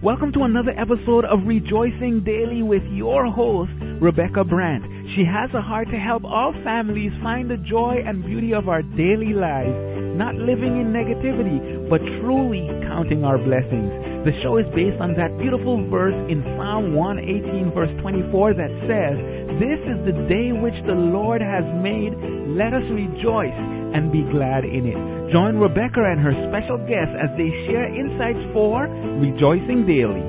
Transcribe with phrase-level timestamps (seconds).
[0.00, 3.68] Welcome to another episode of Rejoicing Daily with your host,
[4.00, 5.12] Rebecca Brandt.
[5.12, 8.80] She has a heart to help all families find the joy and beauty of our
[8.80, 9.76] daily lives,
[10.16, 11.60] not living in negativity,
[11.92, 13.92] but truly counting our blessings.
[14.24, 19.16] The show is based on that beautiful verse in Psalm 118, verse 24, that says,
[19.60, 22.16] This is the day which the Lord has made.
[22.56, 23.52] Let us rejoice
[23.92, 24.98] and be glad in it.
[25.30, 28.89] Join Rebecca and her special guests as they share insights for
[29.20, 30.24] Rejoicing Daily.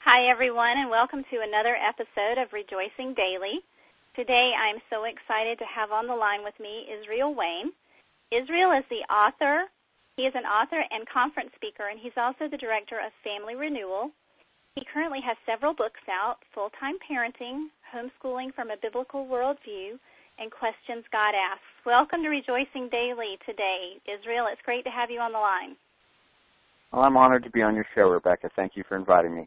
[0.00, 3.60] Hi, everyone, and welcome to another episode of Rejoicing Daily.
[4.16, 7.68] Today, I'm so excited to have on the line with me Israel Wayne.
[8.32, 9.68] Israel is the author.
[10.16, 14.08] He is an author and conference speaker, and he's also the director of Family Renewal,
[14.74, 20.00] he currently has several books out Full Time Parenting, Homeschooling from a Biblical Worldview,
[20.38, 21.66] and Questions God Asks.
[21.86, 24.50] Welcome to Rejoicing Daily today, Israel.
[24.50, 25.78] It's great to have you on the line.
[26.90, 28.50] Well, I'm honored to be on your show, Rebecca.
[28.54, 29.46] Thank you for inviting me.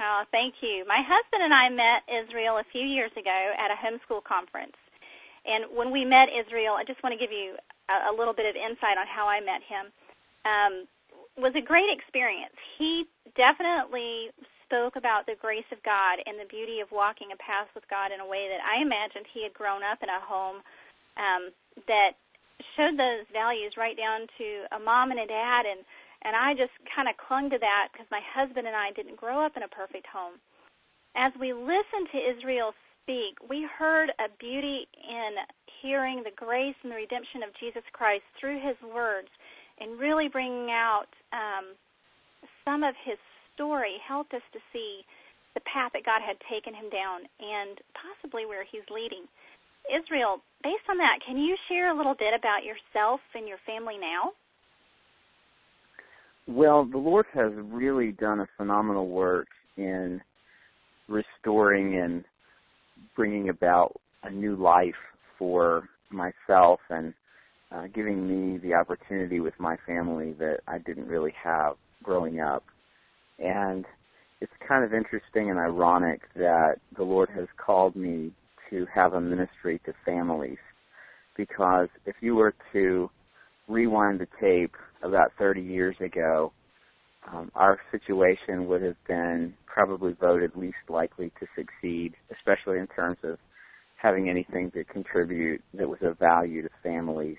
[0.00, 0.84] Oh, thank you.
[0.86, 4.76] My husband and I met Israel a few years ago at a homeschool conference.
[5.44, 7.56] And when we met Israel, I just want to give you
[7.90, 9.84] a, a little bit of insight on how I met him.
[10.46, 10.72] Um,
[11.38, 12.54] was a great experience.
[12.78, 13.06] He
[13.38, 14.34] definitely
[14.68, 18.12] spoke about the grace of God and the beauty of walking a path with God
[18.12, 20.60] in a way that I imagined he had grown up in a home
[21.16, 21.48] um,
[21.88, 22.20] that
[22.76, 25.80] showed those values right down to a mom and a dad and
[26.26, 29.38] and I just kind of clung to that because my husband and I didn't grow
[29.38, 30.42] up in a perfect home.
[31.14, 32.74] As we listened to Israel
[33.06, 35.38] speak, we heard a beauty in
[35.80, 39.30] hearing the grace and the redemption of Jesus Christ through his words
[39.78, 41.78] and really bringing out um,
[42.66, 43.18] some of his
[43.58, 45.02] story helped us to see
[45.54, 49.26] the path that God had taken him down and possibly where he's leading.
[49.90, 53.98] Israel, based on that, can you share a little bit about yourself and your family
[53.98, 54.30] now?
[56.46, 60.20] Well, the Lord has really done a phenomenal work in
[61.08, 62.24] restoring and
[63.16, 64.94] bringing about a new life
[65.38, 67.12] for myself and
[67.70, 72.64] uh, giving me the opportunity with my family that I didn't really have growing up.
[73.38, 73.84] And
[74.40, 78.32] it's kind of interesting and ironic that the Lord has called me
[78.70, 80.58] to have a ministry to families.
[81.36, 83.10] Because if you were to
[83.68, 86.52] rewind the tape about 30 years ago,
[87.32, 93.18] um, our situation would have been probably voted least likely to succeed, especially in terms
[93.22, 93.38] of
[94.00, 97.36] having anything to contribute that was of value to families.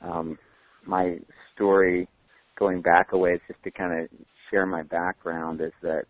[0.00, 0.38] Um,
[0.86, 1.18] my
[1.54, 2.08] story
[2.58, 4.08] going back a ways just to kind of
[4.52, 6.04] share my background is that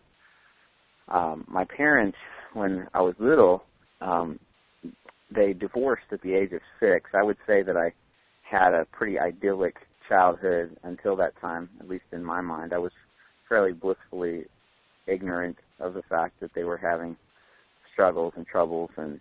[1.09, 2.19] um, my parents,
[2.53, 3.63] when I was little,
[4.01, 4.39] um,
[5.35, 7.11] they divorced at the age of six.
[7.15, 7.93] I would say that I
[8.43, 9.77] had a pretty idyllic
[10.09, 12.73] childhood until that time, at least in my mind.
[12.75, 12.93] I was
[13.49, 14.45] fairly blissfully
[15.07, 17.17] ignorant of the fact that they were having
[17.93, 19.21] struggles and troubles and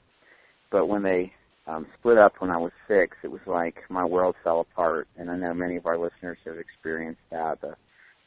[0.71, 1.33] but when they
[1.67, 5.07] um, split up when I was six, it was like my world fell apart.
[5.17, 7.75] And I know many of our listeners have experienced that the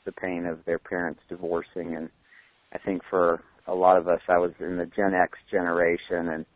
[0.04, 1.96] the pain of their parents divorcing.
[1.96, 2.08] And
[2.72, 6.46] I think for a lot of us, I was in the Gen X generation, and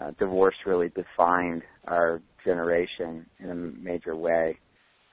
[0.00, 4.58] uh, divorce really defined our generation in a major way.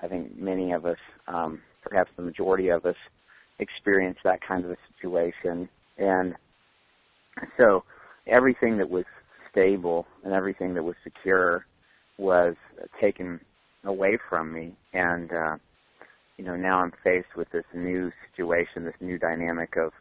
[0.01, 0.97] I think many of us,
[1.28, 2.95] um, perhaps the majority of us,
[3.59, 5.68] experienced that kind of a situation.
[5.97, 6.34] And
[7.57, 7.84] so
[8.28, 9.06] everything that was
[9.51, 11.66] stable and everything that was secure
[12.18, 12.56] was
[13.01, 13.39] taken
[13.85, 15.56] away from me and uh
[16.39, 19.91] you know now I'm faced with this new situation this new dynamic of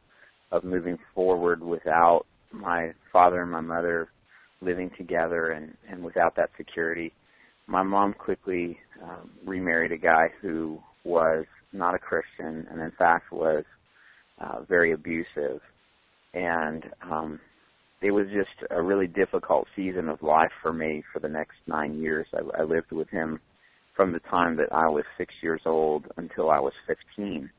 [0.52, 4.08] of moving forward without my father and my mother
[4.60, 7.12] living together and and without that security
[7.66, 13.32] my mom quickly um, remarried a guy who was not a Christian and in fact
[13.32, 13.64] was
[14.40, 15.60] uh, very abusive
[16.34, 17.40] and um
[18.00, 21.98] it was just a really difficult season of life for me for the next nine
[21.98, 22.28] years.
[22.32, 23.40] I, I lived with him
[23.98, 27.50] from the time that I was six years old until I was 15.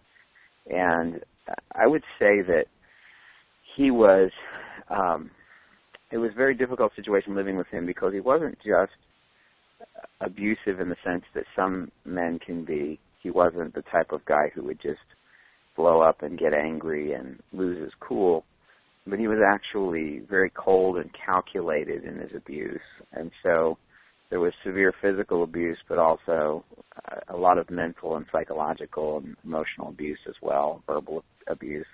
[0.70, 1.20] And
[1.76, 2.68] I would say that
[3.76, 4.32] he was,
[4.90, 5.32] um,
[6.14, 8.94] it was a very difficult situation living with him because he wasn't just
[10.22, 13.02] abusive in the sense that some men can be.
[13.22, 15.00] He wasn't the type of guy who would just
[15.76, 18.46] blow up and get angry and lose his cool
[19.08, 22.80] but he was actually very cold and calculated in his abuse.
[23.12, 23.78] And so
[24.30, 26.64] there was severe physical abuse, but also
[27.30, 31.88] a lot of mental and psychological and emotional abuse as well, verbal abuse.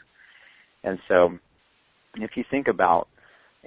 [0.83, 1.37] And so
[2.15, 3.07] if you think about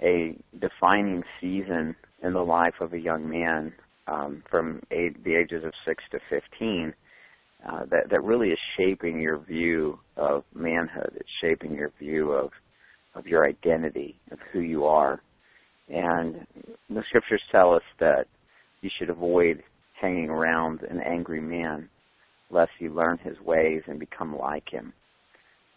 [0.03, 3.73] a defining season in the life of a young man,
[4.07, 6.95] um, from age, the ages of six to fifteen
[7.69, 11.13] uh, that that really is shaping your view of manhood.
[11.17, 12.51] It's shaping your view of
[13.15, 15.21] of your identity of who you are.
[15.89, 16.47] And
[16.89, 18.27] the scriptures tell us that
[18.81, 19.63] you should avoid
[20.01, 21.89] hanging around an angry man
[22.51, 24.93] lest you learn his ways and become like him.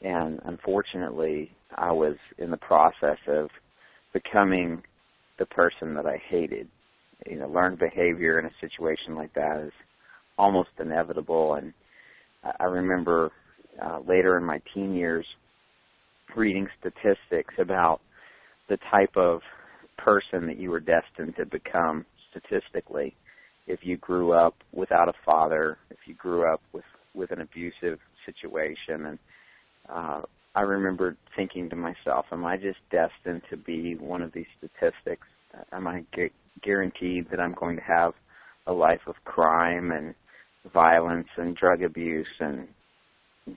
[0.01, 3.49] And unfortunately, I was in the process of
[4.13, 4.81] becoming
[5.37, 6.67] the person that I hated.
[7.29, 9.73] You know, learned behavior in a situation like that is
[10.37, 11.55] almost inevitable.
[11.55, 11.73] And
[12.59, 13.31] I remember
[13.83, 15.25] uh, later in my teen years
[16.35, 18.01] reading statistics about
[18.69, 19.41] the type of
[19.97, 23.15] person that you were destined to become statistically
[23.67, 27.99] if you grew up without a father, if you grew up with with an abusive
[28.25, 29.19] situation and
[29.89, 30.21] uh
[30.53, 35.25] I remember thinking to myself, am I just destined to be one of these statistics?
[35.71, 36.29] Am I gu-
[36.61, 38.13] guaranteed that I'm going to have
[38.67, 40.13] a life of crime and
[40.73, 42.67] violence and drug abuse and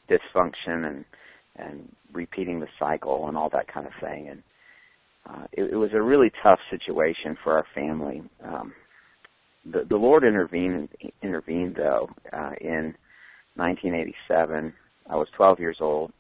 [0.09, 1.05] dysfunction and
[1.57, 4.43] and repeating the cycle and all that kind of thing and
[5.29, 8.23] uh, it, it was a really tough situation for our family.
[8.45, 8.73] Um,
[9.65, 10.89] the, the Lord intervened
[11.23, 12.95] intervened though uh, in
[13.57, 14.73] 1987.
[15.09, 16.13] I was 12 years old,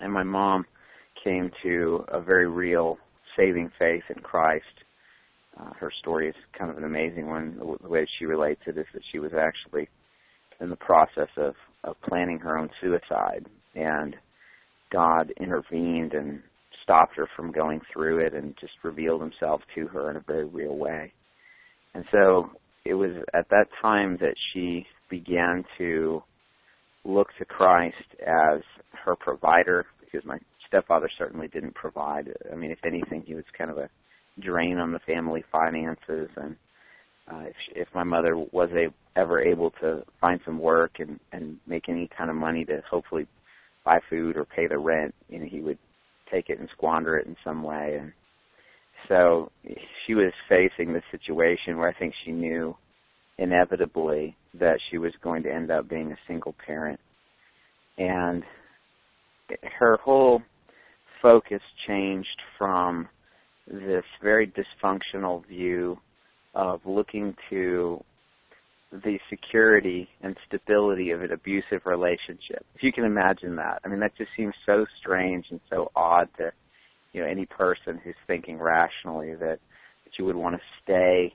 [0.00, 0.66] and my mom
[1.22, 2.98] came to a very real
[3.36, 4.64] saving faith in Christ.
[5.58, 7.56] Uh, her story is kind of an amazing one.
[7.58, 9.88] The way she relates it is that she was actually
[10.60, 11.54] in the process of
[11.84, 14.14] of planning her own suicide, and
[14.92, 16.42] God intervened and
[16.82, 20.44] stopped her from going through it and just revealed himself to her in a very
[20.44, 21.12] real way.
[21.94, 22.50] And so
[22.84, 26.22] it was at that time that she began to
[27.04, 28.62] look to Christ as
[29.04, 32.28] her provider because my stepfather certainly didn't provide.
[32.50, 33.90] I mean, if anything, he was kind of a
[34.40, 36.56] drain on the family finances and
[37.30, 38.88] uh, if, if my mother was a,
[39.18, 43.26] ever able to find some work and and make any kind of money to hopefully
[43.84, 45.78] buy food or pay the rent, you know, he would
[46.32, 47.98] take it and squander it in some way.
[48.00, 48.12] And
[49.08, 49.50] so
[50.06, 52.76] she was facing the situation where I think she knew
[53.38, 57.00] inevitably that she was going to end up being a single parent.
[57.98, 58.42] And
[59.78, 60.42] her whole
[61.20, 63.08] focus changed from
[63.66, 65.98] this very dysfunctional view
[66.54, 68.02] of looking to
[68.92, 72.64] the security and stability of an abusive relationship.
[72.74, 73.80] If you can imagine that.
[73.84, 76.52] I mean that just seems so strange and so odd to
[77.12, 79.58] you know any person who's thinking rationally that
[80.04, 81.34] that you would want to stay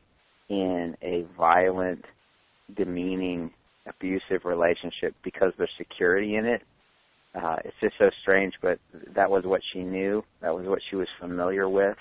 [0.50, 2.06] in a violent,
[2.76, 3.52] demeaning,
[3.88, 6.62] abusive relationship because there's security in it.
[7.36, 8.80] Uh, it's just so strange, but
[9.16, 10.24] that was what she knew.
[10.42, 11.98] That was what she was familiar with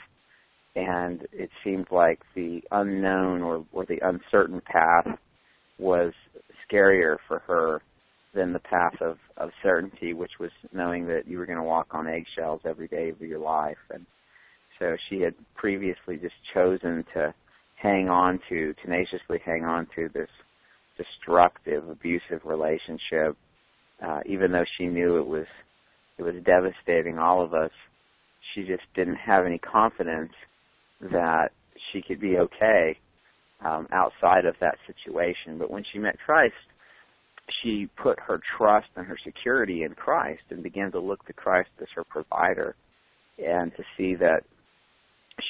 [0.77, 5.19] and it seemed like the unknown or, or the uncertain path
[5.79, 6.13] was
[6.71, 7.83] scarier for her
[8.35, 11.89] than the path of, of certainty, which was knowing that you were going to walk
[11.93, 13.77] on eggshells every day of your life.
[13.91, 14.05] And
[14.79, 17.35] so she had previously just chosen to
[17.81, 20.29] hang on to, tenaciously hang on to this
[20.97, 23.37] destructive, abusive relationship,
[24.05, 25.47] uh, even though she knew it was
[26.19, 27.71] it was devastating all of us.
[28.55, 30.33] She just didn't have any confidence
[31.01, 31.51] that
[31.93, 32.99] she could be okay
[33.65, 35.59] um, outside of that situation.
[35.59, 36.55] But when she met Christ,
[37.63, 41.71] she put her trust and her security in Christ and began to look to Christ
[41.81, 42.75] as her provider
[43.39, 44.43] and to see that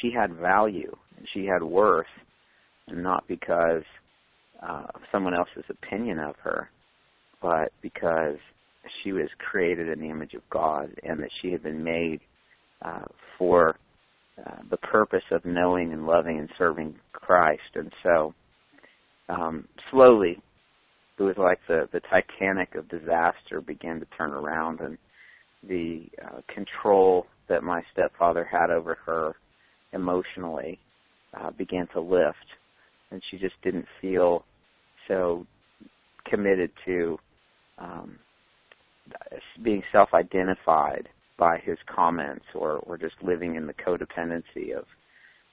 [0.01, 2.07] she had value and she had worth,
[2.89, 3.83] and not because
[4.63, 6.71] uh, of someone else's opinion of her,
[7.41, 8.37] but because
[9.03, 12.21] she was created in the image of God and that she had been made
[12.83, 13.05] uh,
[13.39, 13.77] for
[14.45, 17.63] uh, the purpose of knowing and loving and serving Christ.
[17.75, 18.35] And so,
[19.29, 20.43] um, slowly,
[21.19, 24.99] it was like the the Titanic of disaster began to turn around, and
[25.67, 29.35] the uh, control that my stepfather had over her
[29.93, 30.79] emotionally
[31.35, 32.37] uh, began to lift,
[33.11, 34.45] and she just didn't feel
[35.09, 35.47] so
[36.29, 37.19] committed to
[37.79, 38.19] um,
[39.63, 44.85] being self-identified by his comments or or just living in the codependency of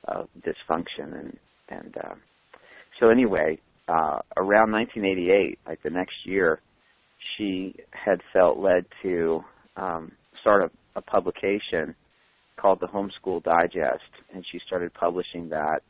[0.05, 1.19] of dysfunction.
[1.19, 1.37] And
[1.69, 2.15] and uh,
[2.99, 6.61] so anyway uh around 1988 like the next year
[7.37, 9.43] she had felt led to
[9.75, 10.11] um
[10.41, 11.95] start a, a publication
[12.63, 14.09] called the homeschool digest.
[14.33, 15.81] And she started publishing that.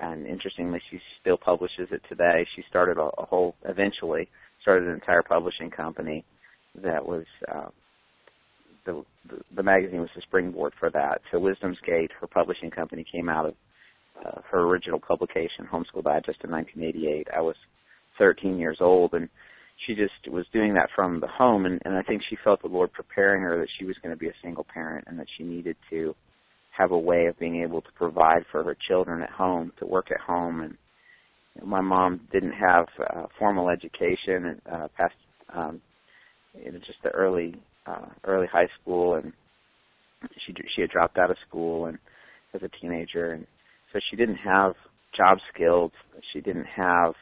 [0.00, 2.46] And interestingly she still publishes it today.
[2.54, 4.28] She started a, a whole eventually
[4.62, 6.24] started an entire publishing company
[6.82, 7.68] that was uh,
[8.84, 9.04] the,
[9.54, 11.20] the, magazine was the springboard for that.
[11.30, 13.54] So Wisdom's Gate, her publishing company, came out of
[14.24, 17.28] uh, her original publication, Homeschool Digest, in 1988.
[17.36, 17.56] I was
[18.18, 19.28] 13 years old, and
[19.86, 22.68] she just was doing that from the home, and, and I think she felt the
[22.68, 25.44] Lord preparing her that she was going to be a single parent and that she
[25.44, 26.14] needed to
[26.76, 30.10] have a way of being able to provide for her children at home, to work
[30.10, 30.76] at home, and
[31.64, 35.14] my mom didn't have uh, formal education uh, past
[35.54, 35.80] um,
[36.54, 37.54] you know, just the early
[37.88, 39.32] uh, early high school, and
[40.46, 41.98] she she had dropped out of school and
[42.54, 43.46] as a teenager, and
[43.92, 44.74] so she didn't have
[45.16, 45.92] job skills.
[46.32, 47.14] She didn't have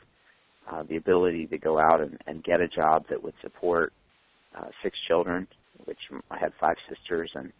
[0.70, 3.92] uh, the ability to go out and, and get a job that would support
[4.56, 5.46] uh, six children,
[5.84, 5.98] which
[6.30, 7.52] I had five sisters, and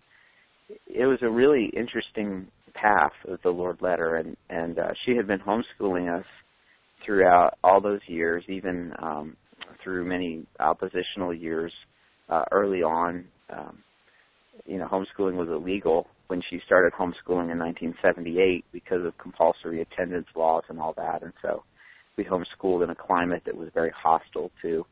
[0.87, 5.17] it was a really interesting path that the Lord led her, and and uh, she
[5.17, 6.27] had been homeschooling us
[7.05, 9.37] throughout all those years, even um,
[9.83, 11.73] through many oppositional years
[12.28, 13.25] uh, early on.
[13.50, 13.78] Um,
[14.64, 20.26] you know, homeschooling was illegal when she started homeschooling in 1978 because of compulsory attendance
[20.35, 21.62] laws and all that, and so
[22.16, 24.85] we homeschooled in a climate that was very hostile to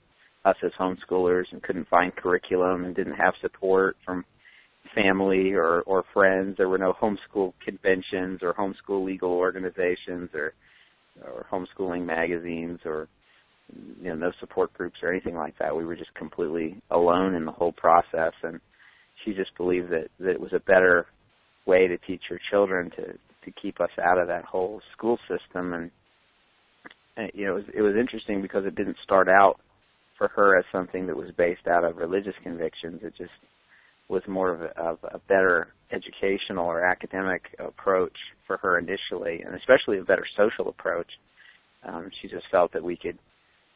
[0.45, 4.25] us as homeschoolers and couldn't find curriculum and didn't have support from
[4.95, 6.57] family or or friends.
[6.57, 10.53] There were no homeschool conventions or homeschool legal organizations or
[11.25, 13.09] or homeschooling magazines or
[13.73, 15.77] you know no support groups or anything like that.
[15.77, 18.61] We were just completely alone in the whole process, and
[19.25, 21.07] she just believed that that it was a better
[21.67, 23.13] way to teach her children to
[23.45, 25.91] to keep us out of that whole school system and,
[27.17, 29.57] and you know it was it was interesting because it didn't start out
[30.17, 33.33] for her as something that was based out of religious convictions it just
[34.09, 38.17] was more of a, of a better educational or academic approach
[38.47, 41.07] for her initially, and especially a better social approach.
[41.87, 43.19] Um, she just felt that we could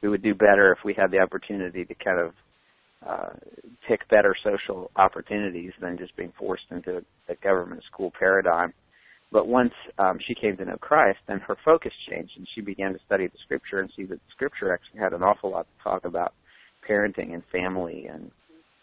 [0.03, 2.33] we would do better if we had the opportunity to kind of
[3.07, 3.31] uh,
[3.87, 8.73] pick better social opportunities than just being forced into a government school paradigm.
[9.31, 12.93] But once um, she came to know Christ, then her focus changed, and she began
[12.95, 15.85] to study the Scripture and see that the Scripture actually had an awful lot to
[15.85, 16.33] talk about
[16.89, 18.31] parenting and family and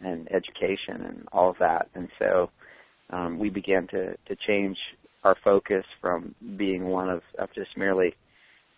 [0.02, 1.88] and education and all of that.
[1.96, 2.52] And so
[3.10, 4.78] um, we began to to change
[5.24, 8.16] our focus from being one of, of just merely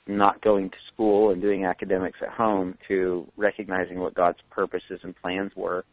[0.07, 5.15] not going to school and doing academics at home to recognizing what God's purposes and
[5.15, 5.85] plans were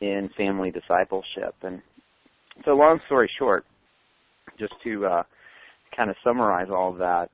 [0.00, 1.54] in family discipleship.
[1.62, 1.80] And
[2.64, 3.64] so, long story short,
[4.58, 5.22] just to uh,
[5.96, 7.28] kind of summarize all of that,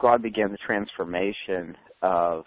[0.00, 2.44] God began the transformation of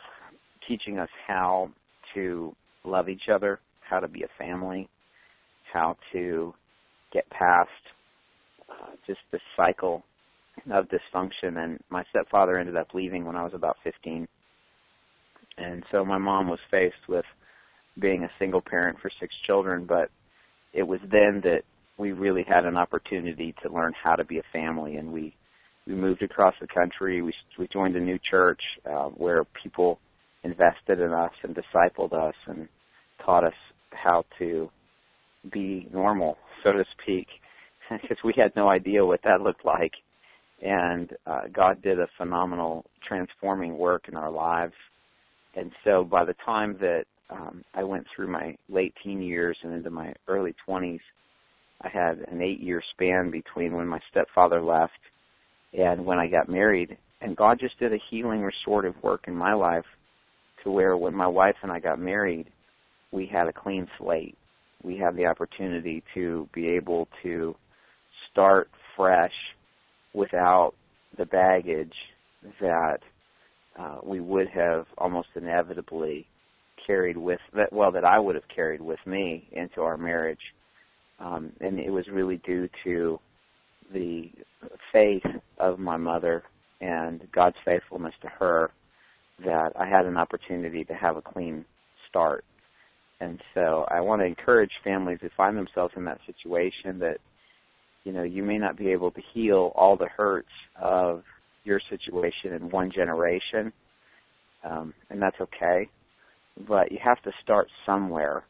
[0.67, 1.69] teaching us how
[2.13, 4.87] to love each other, how to be a family,
[5.73, 6.53] how to
[7.11, 7.69] get past
[8.69, 10.03] uh, just the cycle
[10.71, 11.57] of dysfunction.
[11.57, 14.27] And my stepfather ended up leaving when I was about 15.
[15.57, 17.25] And so my mom was faced with
[17.99, 20.09] being a single parent for six children, but
[20.73, 21.61] it was then that
[21.97, 25.35] we really had an opportunity to learn how to be a family and we
[25.85, 29.99] we moved across the country we we joined a new church uh, where people
[30.43, 32.69] invested in us and discipled us and
[33.25, 33.53] taught us
[33.91, 34.69] how to
[35.51, 37.27] be normal, so to speak,
[38.01, 39.93] because we had no idea what that looked like.
[40.61, 44.73] And uh, God did a phenomenal transforming work in our lives.
[45.55, 49.73] And so by the time that um, I went through my late teen years and
[49.73, 50.99] into my early 20s,
[51.81, 54.99] I had an eight year span between when my stepfather left
[55.77, 56.97] and when I got married.
[57.21, 59.85] And God just did a healing, restorative work in my life
[60.63, 62.47] to where when my wife and I got married,
[63.11, 64.37] we had a clean slate.
[64.83, 67.55] We had the opportunity to be able to
[68.31, 69.33] start fresh
[70.13, 70.73] without
[71.17, 71.93] the baggage
[72.61, 72.99] that
[73.77, 76.25] uh, we would have almost inevitably
[76.85, 80.39] carried with that well that I would have carried with me into our marriage.
[81.19, 83.19] Um, and it was really due to
[83.93, 84.31] the
[84.93, 85.25] faith
[85.57, 86.43] of my mother
[86.79, 88.71] and God's faithfulness to her
[89.43, 91.65] that I had an opportunity to have a clean
[92.09, 92.45] start
[93.21, 97.17] and so I want to encourage families who find themselves in that situation that,
[98.03, 100.47] you know, you may not be able to heal all the hurts
[100.81, 101.23] of
[101.63, 103.71] your situation in one generation,
[104.63, 105.89] um, and that's okay.
[106.67, 108.43] But you have to start somewhere,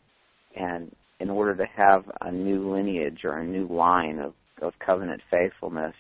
[0.55, 5.21] and in order to have a new lineage or a new line of, of covenant
[5.29, 5.93] faithfulness,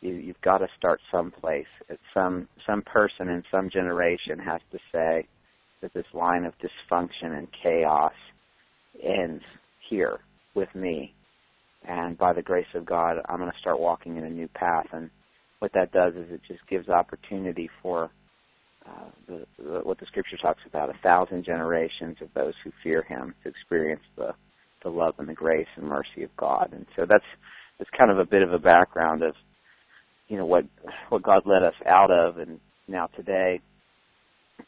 [0.00, 1.66] you, you've got to start someplace.
[1.88, 5.26] It's some some person in some generation has to say,
[5.84, 8.12] that this line of dysfunction and chaos
[9.02, 9.42] ends
[9.90, 10.20] here
[10.54, 11.14] with me.
[11.86, 14.86] And by the grace of God, I'm going to start walking in a new path.
[14.92, 15.10] And
[15.58, 18.10] what that does is it just gives opportunity for
[18.86, 23.02] uh, the, the, what the Scripture talks about: a thousand generations of those who fear
[23.02, 24.30] Him to experience the
[24.82, 26.68] the love and the grace and mercy of God.
[26.72, 27.24] And so that's
[27.78, 29.34] that's kind of a bit of a background of
[30.28, 30.64] you know what
[31.08, 33.60] what God led us out of, and now today,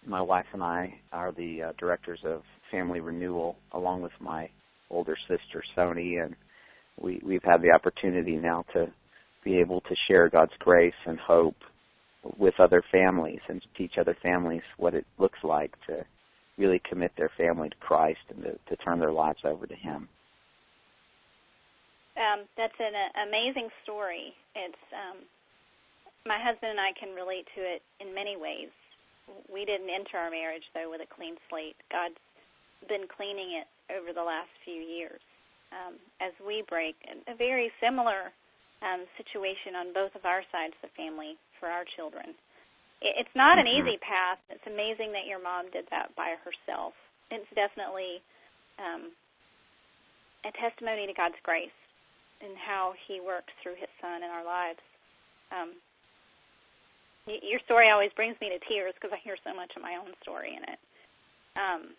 [0.07, 4.49] my wife and I are the uh, directors of Family Renewal, along with my
[4.91, 6.35] older sister Sony, and
[7.01, 8.87] we we've had the opportunity now to
[9.45, 11.57] be able to share God's grace and hope
[12.39, 16.05] with other families and teach other families what it looks like to
[16.59, 20.09] really commit their family to Christ and to, to turn their lives over to Him.
[22.17, 24.33] Um, that's an uh, amazing story.
[24.57, 25.21] It's um,
[26.25, 28.73] my husband and I can relate to it in many ways.
[29.53, 31.77] We didn't enter our marriage though with a clean slate.
[31.93, 32.19] God's
[32.89, 35.21] been cleaning it over the last few years.
[35.75, 36.95] Um, as we break
[37.27, 38.31] a very similar
[38.85, 42.37] um, situation on both of our sides of the family for our children.
[43.01, 43.89] It, it's not an mm-hmm.
[43.89, 44.41] easy path.
[44.53, 46.93] It's amazing that your mom did that by herself.
[47.33, 48.21] It's definitely
[48.79, 49.11] um,
[50.45, 51.75] a testimony to God's grace
[52.45, 54.83] and how He works through His Son in our lives.
[55.51, 55.71] Um,
[57.25, 59.97] y- your story always brings me to tears because I hear so much of my
[59.97, 60.81] own story in it.
[61.57, 61.97] Um,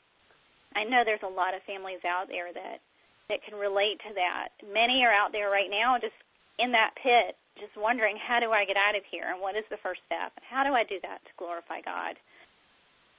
[0.77, 2.85] I know there's a lot of families out there that
[3.29, 4.55] that can relate to that.
[4.63, 6.15] Many are out there right now just
[6.59, 9.67] in that pit, just wondering how do I get out of here and what is
[9.69, 12.15] the first step and how do I do that to glorify God.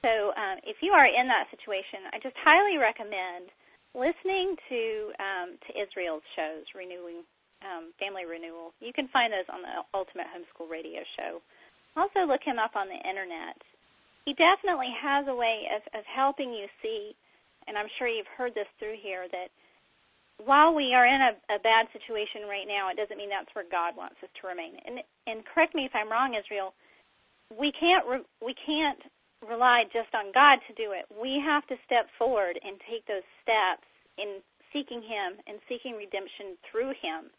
[0.01, 3.51] So um, if you are in that situation, I just highly recommend
[3.91, 4.81] listening to
[5.19, 7.27] um, to Israel's shows, renewing
[7.65, 8.71] um, family renewal.
[8.79, 11.43] You can find those on the Ultimate Homeschool Radio Show.
[11.99, 13.59] Also, look him up on the internet.
[14.23, 17.11] He definitely has a way of, of helping you see,
[17.67, 19.49] and I'm sure you've heard this through here that
[20.45, 23.67] while we are in a, a bad situation right now, it doesn't mean that's where
[23.67, 24.79] God wants us to remain.
[24.87, 26.73] And and correct me if I'm wrong, Israel.
[27.51, 29.01] We can't re, we can't
[29.43, 31.07] rely just on God to do it.
[31.11, 34.39] We have to step forward and take those steps in
[34.71, 37.31] seeking Him and seeking redemption through Him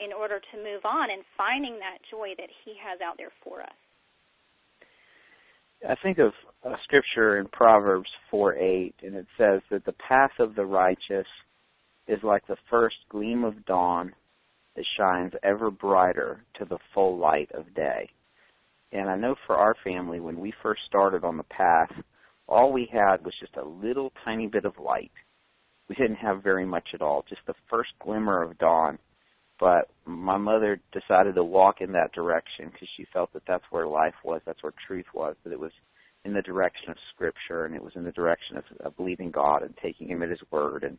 [0.00, 3.60] in order to move on and finding that joy that He has out there for
[3.62, 3.78] us.
[5.86, 6.32] I think of
[6.64, 11.26] a scripture in Proverbs 4 8, and it says that the path of the righteous
[12.10, 14.12] is like the first gleam of dawn
[14.76, 18.10] that shines ever brighter to the full light of day.
[18.92, 21.90] And I know for our family, when we first started on the path,
[22.48, 25.12] all we had was just a little tiny bit of light.
[25.88, 28.98] We didn't have very much at all, just the first glimmer of dawn.
[29.60, 33.86] But my mother decided to walk in that direction because she felt that that's where
[33.86, 35.72] life was, that's where truth was, that it was
[36.24, 39.62] in the direction of Scripture and it was in the direction of, of believing God
[39.62, 40.82] and taking Him at His word.
[40.82, 40.98] And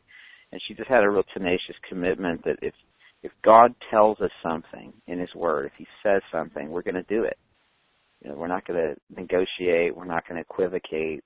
[0.52, 2.74] and she just had a real tenacious commitment that if
[3.24, 7.04] if God tells us something in His Word, if He says something, we're going to
[7.04, 7.38] do it.
[8.24, 9.96] You know, we're not going to negotiate.
[9.96, 11.24] We're not going to equivocate.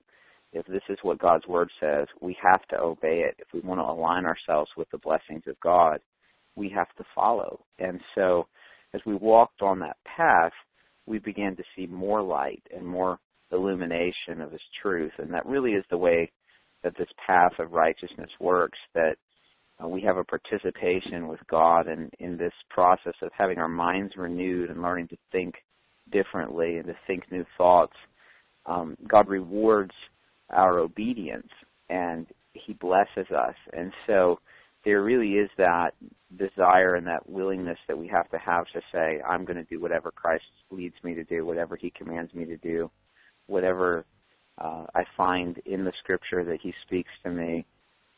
[0.51, 3.35] If this is what God's Word says, we have to obey it.
[3.39, 5.99] If we want to align ourselves with the blessings of God,
[6.55, 7.61] we have to follow.
[7.79, 8.47] And so,
[8.93, 10.53] as we walked on that path,
[11.05, 13.19] we began to see more light and more
[13.51, 15.11] illumination of His truth.
[15.17, 16.31] And that really is the way
[16.85, 18.77] that this path of righteousness works.
[18.93, 19.15] That
[19.83, 24.13] uh, we have a participation with God and in, this process of having our minds
[24.15, 25.55] renewed and learning to think
[26.11, 27.95] differently and to think new thoughts.
[28.67, 29.91] Um, God rewards
[30.51, 31.49] our obedience
[31.89, 33.55] and He blesses us.
[33.73, 34.39] And so
[34.85, 35.91] there really is that
[36.37, 39.81] desire and that willingness that we have to have to say, I'm going to do
[39.81, 42.91] whatever Christ leads me to do, whatever He commands me to do,
[43.47, 44.05] whatever
[44.57, 47.65] uh, I find in the Scripture that He speaks to me.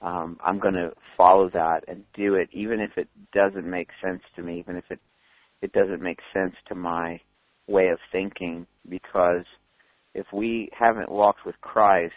[0.02, 4.21] Um, I'm going to follow that and do it, even if it doesn't make sense
[4.36, 5.00] to me, even if it
[5.62, 7.19] it doesn't make sense to my
[7.67, 9.43] way of thinking, because
[10.13, 12.13] if we haven't walked with Christ,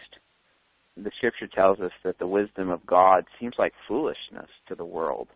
[0.95, 5.27] the Scripture tells us that the wisdom of God seems like foolishness to the world.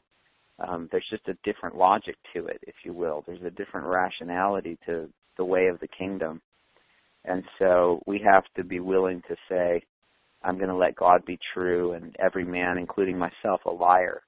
[0.59, 3.23] Um, there's just a different logic to it, if you will.
[3.25, 6.41] There's a different rationality to the way of the kingdom.
[7.27, 9.83] And so we have to be willing to say,
[10.43, 14.21] I'm going to let God be true and every man, including myself, a liar.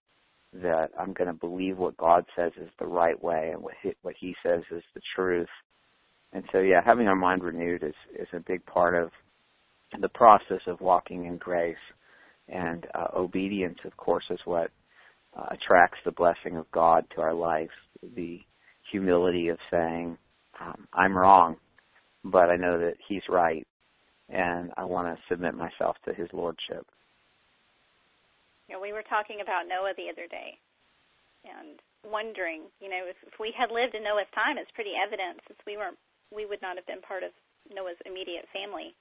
[0.54, 3.92] That I'm going to believe what God says is the right way and what he,
[4.02, 5.50] what He says is the truth.
[6.32, 9.12] And so, yeah, having our mind renewed is is a big part of
[10.02, 11.76] the process of walking in grace.
[12.48, 14.72] And uh, obedience, of course, is what
[15.38, 17.70] uh, attracts the blessing of God to our life.
[18.16, 18.40] The
[18.90, 20.18] humility of saying,
[20.62, 21.58] um, "I'm wrong,"
[22.24, 23.66] but I know that He's right,
[24.30, 26.86] and I want to submit myself to His lordship.
[28.68, 30.58] You know, we were talking about Noah the other day,
[31.48, 35.40] and wondering, you know, if, if we had lived in Noah's time, it's pretty evident
[35.48, 35.98] since we weren't,
[36.32, 37.32] we would not have been part of
[37.72, 38.96] Noah's immediate family.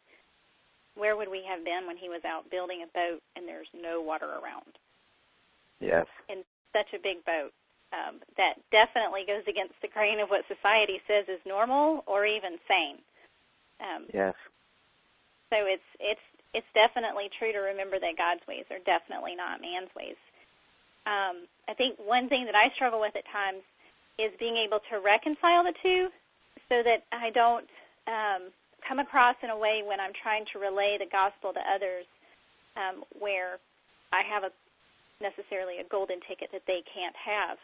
[0.94, 4.00] Where would we have been when he was out building a boat and there's no
[4.00, 4.80] water around?
[5.80, 6.06] Yes.
[6.30, 6.40] In
[6.72, 7.52] such a big boat.
[7.94, 12.58] Um, that definitely goes against the grain of what society says is normal or even
[12.66, 12.98] sane.
[13.78, 14.34] Um, yes.
[15.50, 19.92] So it's it's it's definitely true to remember that God's ways are definitely not man's
[19.94, 20.18] ways.
[21.06, 23.62] Um, I think one thing that I struggle with at times
[24.18, 26.08] is being able to reconcile the two,
[26.66, 27.68] so that I don't
[28.10, 28.50] um,
[28.82, 32.08] come across in a way when I'm trying to relay the gospel to others,
[32.74, 33.62] um, where
[34.10, 34.50] I have a
[35.20, 37.56] necessarily a golden ticket that they can't have.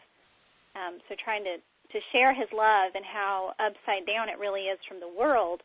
[0.75, 4.79] Um, so trying to to share his love and how upside down it really is
[4.87, 5.61] from the world,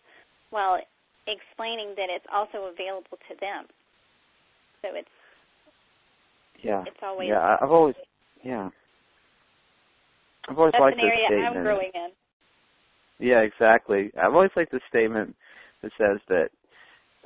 [0.50, 0.78] while
[1.26, 3.64] explaining that it's also available to them.
[4.82, 5.08] So it's
[6.62, 7.56] yeah, it's always yeah.
[7.60, 7.94] I've always
[8.44, 8.68] yeah.
[10.48, 11.56] I've always that's liked an area this statement.
[11.56, 12.10] I'm growing in.
[13.20, 14.10] Yeah, exactly.
[14.20, 15.34] I've always liked the statement
[15.82, 16.48] that says that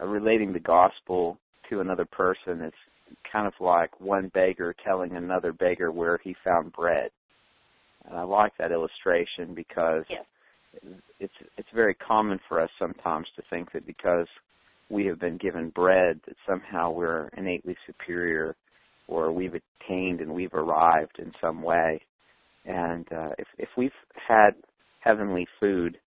[0.01, 1.39] uh, relating the gospel
[1.71, 2.73] to another person is
[3.31, 7.11] kind of like one beggar telling another beggar where he found bread.
[8.05, 10.25] And I like that illustration because yes.
[11.21, 14.27] it's it's very common for us sometimes to think that because
[14.91, 18.55] we have been given bread that somehow we're innately superior
[19.09, 22.01] or we've attained and we've arrived in some way.
[22.65, 23.91] And uh, if if we've
[24.29, 24.51] had
[25.01, 25.99] heavenly food,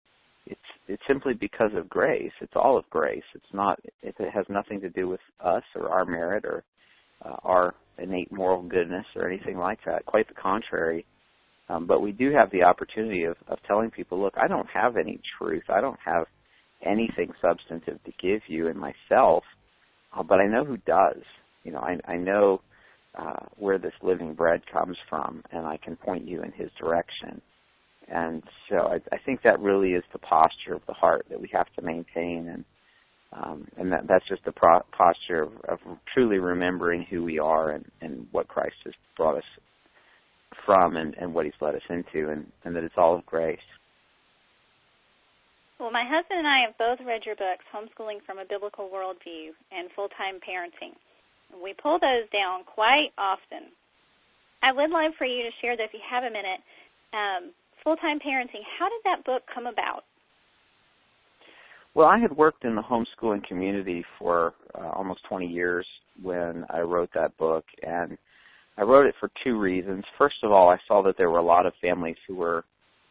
[0.46, 2.33] it's it's simply because of grace.
[2.40, 3.24] It's all of grace.
[3.35, 3.80] It's not.
[4.02, 6.62] It, it has nothing to do with us or our merit or
[7.24, 10.04] uh, our innate moral goodness or anything like that.
[10.07, 11.04] Quite the contrary.
[11.68, 14.96] Um, but we do have the opportunity of, of telling people, look, I don't have
[14.96, 15.64] any truth.
[15.68, 16.27] I don't have
[16.85, 19.44] anything substantive to give you in myself,
[20.16, 21.22] uh, but I know who does.
[21.62, 22.61] You know, I, I know
[23.18, 27.40] uh, where this living bread comes from, and I can point you in His direction.
[28.09, 31.48] And so I, I think that really is the posture of the heart that we
[31.53, 32.64] have to maintain, and
[33.33, 35.79] um, and that, that's just the pro- posture of, of
[36.12, 39.44] truly remembering who we are and, and what Christ has brought us
[40.64, 43.59] from and, and what He's led us into, and, and that it's all of grace.
[45.79, 49.50] Well, my husband and I have both read your books, Homeschooling from a Biblical Worldview
[49.72, 50.94] and Full Time Parenting.
[51.62, 53.68] We pull those down quite often.
[54.62, 56.62] I would love for you to share that if you have a minute.
[57.12, 60.05] Um, Full Time Parenting, how did that book come about?
[61.94, 65.87] Well, I had worked in the homeschooling community for uh, almost 20 years
[66.22, 68.16] when I wrote that book, and
[68.76, 70.04] I wrote it for two reasons.
[70.18, 72.64] First of all, I saw that there were a lot of families who were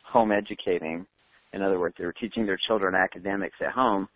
[0.04, 1.06] home educating.
[1.54, 4.08] In other words, they were teaching their children academics at home,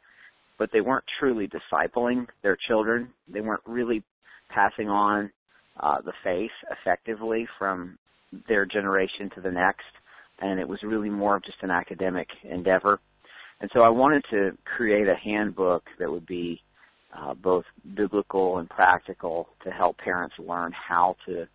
[0.60, 3.10] but they weren't truly discipling their children.
[3.32, 4.04] They weren't really
[4.50, 5.32] passing on
[5.80, 7.98] uh, the faith effectively from
[8.48, 9.86] their generation to the next,
[10.40, 13.00] and it was really more of just an academic endeavor.
[13.62, 16.62] And so I wanted to create a handbook that would be
[17.16, 17.66] uh, both
[17.96, 21.48] biblical and practical to help parents learn how to,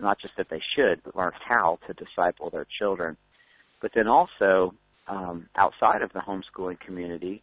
[0.00, 3.16] not just that they should, but learn how to disciple their children.
[3.80, 4.74] But then also,
[5.08, 7.42] um, outside of the homeschooling community,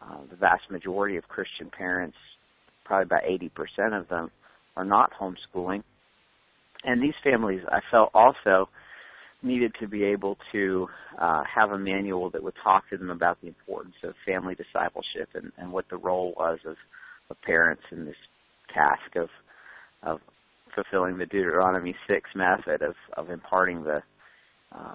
[0.00, 2.16] uh, the vast majority of Christian parents,
[2.84, 4.30] probably about 80% of them,
[4.76, 5.82] are not homeschooling.
[6.84, 8.68] And these families, I felt also,
[9.42, 13.40] needed to be able to uh, have a manual that would talk to them about
[13.40, 16.76] the importance of family discipleship and, and what the role was of,
[17.30, 18.16] of parents in this
[18.72, 19.28] task of
[20.02, 20.18] of
[20.74, 24.02] fulfilling the Deuteronomy six method of, of imparting the
[24.74, 24.94] uh,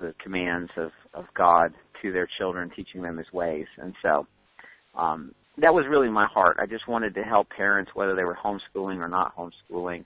[0.00, 3.66] the commands of, of God to their children, teaching them His ways.
[3.78, 4.26] And so
[4.96, 6.56] um, that was really my heart.
[6.60, 10.04] I just wanted to help parents, whether they were homeschooling or not homeschooling,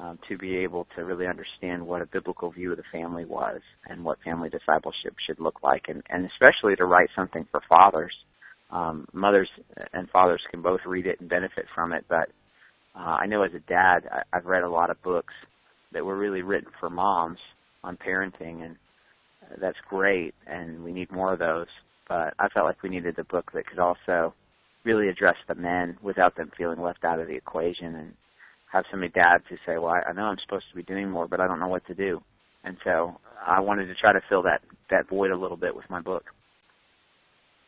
[0.00, 3.60] um, to be able to really understand what a biblical view of the family was
[3.86, 8.12] and what family discipleship should look like, and, and especially to write something for fathers.
[8.70, 9.48] Um, mothers
[9.92, 12.28] and fathers can both read it and benefit from it, but
[12.96, 15.34] uh, I know as a dad, I, I've read a lot of books
[15.92, 17.38] that were really written for moms
[17.84, 18.76] on parenting, and
[19.60, 21.68] that's great, and we need more of those.
[22.08, 24.34] But I felt like we needed a book that could also
[24.84, 28.12] really address the men without them feeling left out of the equation and
[28.74, 31.08] have so many dads who say, "Well, I, I know I'm supposed to be doing
[31.08, 32.20] more, but I don't know what to do."
[32.64, 35.88] And so I wanted to try to fill that that void a little bit with
[35.88, 36.24] my book.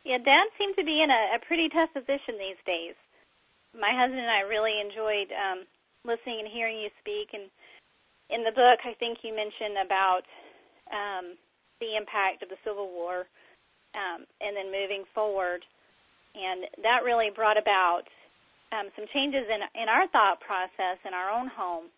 [0.04, 2.94] Yeah, dads seem to be in a, a pretty tough position these days.
[3.74, 5.66] My husband and I really enjoyed um,
[6.06, 7.34] listening and hearing you speak.
[7.34, 7.50] And
[8.30, 10.24] in the book, I think you mentioned about
[10.90, 11.34] um,
[11.82, 13.26] the impact of the Civil War,
[13.94, 15.62] um, and then moving forward,
[16.34, 18.06] and that really brought about
[18.76, 21.88] um, some changes in in our thought process in our own home.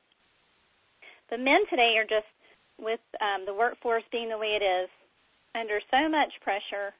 [1.29, 2.31] But men today are just
[2.79, 4.89] with um, the workforce being the way it is,
[5.59, 6.95] under so much pressure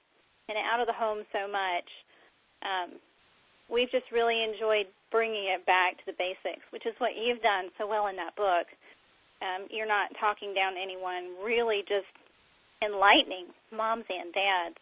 [0.51, 1.89] and out of the home so much.
[2.67, 2.99] Um,
[3.71, 7.71] we've just really enjoyed bringing it back to the basics, which is what you've done
[7.79, 8.67] so well in that book.
[9.39, 11.39] Um, you're not talking down to anyone.
[11.41, 12.11] Really, just
[12.83, 14.81] enlightening moms and dads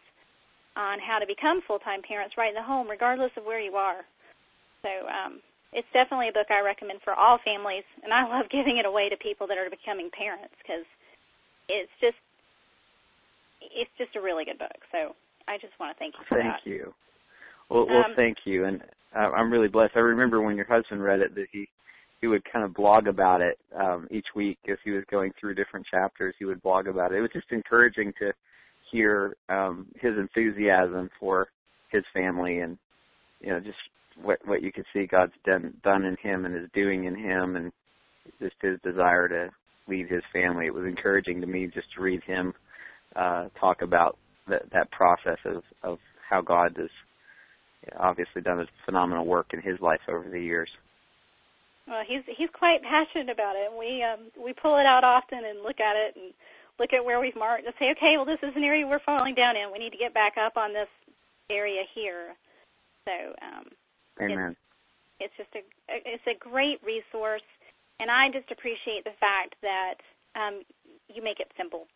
[0.75, 4.01] on how to become full-time parents right in the home, regardless of where you are.
[4.81, 5.39] So um,
[5.73, 9.09] it's definitely a book I recommend for all families, and I love giving it away
[9.09, 10.85] to people that are becoming parents because
[11.67, 12.19] it's just
[13.61, 14.79] it's just a really good book.
[14.91, 16.61] So I just want to thank you for thank that.
[16.63, 16.93] Thank you.
[17.69, 18.81] Well, well, um, thank you, and
[19.13, 19.93] I'm really blessed.
[19.95, 21.67] I remember when your husband read it that he
[22.21, 25.53] he would kind of blog about it um, each week as he was going through
[25.53, 26.33] different chapters.
[26.39, 27.17] He would blog about it.
[27.17, 28.33] It was just encouraging to
[28.91, 31.47] hear um, his enthusiasm for
[31.91, 32.77] his family and
[33.41, 33.77] you know just
[34.21, 37.55] what what you could see God's done done in him and is doing in him
[37.55, 37.71] and
[38.39, 39.49] just his desire to
[39.87, 40.65] lead his family.
[40.67, 42.53] It was encouraging to me just to read him
[43.15, 45.99] uh, talk about that that process of of
[46.29, 46.89] how God has
[47.99, 50.69] obviously done a phenomenal work in his life over the years.
[51.87, 53.71] Well, he's he's quite passionate about it.
[53.71, 56.33] We um we pull it out often and look at it and
[56.79, 59.35] look at where we've marked and say, okay, well this is an area we're falling
[59.35, 59.71] down in.
[59.71, 60.91] We need to get back up on this
[61.49, 62.35] area here.
[63.05, 63.65] So um
[64.21, 64.55] Amen.
[65.19, 67.45] It's, it's just a it's a great resource
[67.99, 69.97] and I just appreciate the fact that
[70.35, 70.61] um
[71.09, 71.87] you make it simple.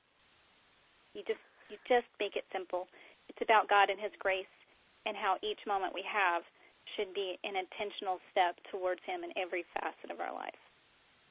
[1.13, 2.87] You just you just make it simple.
[3.29, 4.49] It's about God and his grace
[5.05, 6.43] and how each moment we have
[6.95, 10.61] should be an intentional step towards Him in every facet of our life.